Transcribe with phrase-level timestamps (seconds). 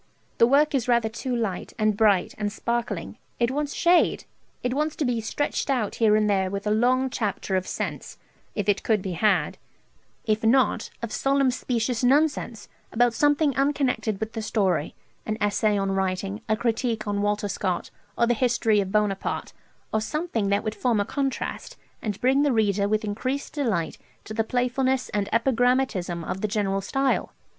[0.39, 4.23] The work is rather too light, and bright, and sparkling; it wants shade;
[4.63, 8.17] it wants to be stretched out here and there with a long chapter of sense,
[8.55, 9.59] if it could be had;
[10.25, 14.95] if not, of solemn specious nonsense, about something unconnected with the story;
[15.27, 19.53] an essay on writing, a critique on Walter Scott, or the history of Buonaparte,
[19.93, 24.33] or something that would form a contrast, and bring the reader with increased delight to
[24.33, 27.33] the playfulness and epigrammatism of the general style